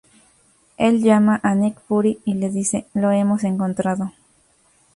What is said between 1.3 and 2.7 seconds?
a Nick Fury y le